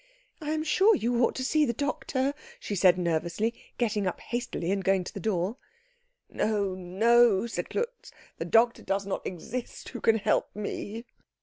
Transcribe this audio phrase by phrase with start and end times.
[0.41, 4.71] "I am sure you ought to see the doctor," she said nervously, getting up hastily
[4.71, 5.57] and going to the door.
[6.27, 11.05] "No, no," said Klutz; "the doctor does not exist who can help me."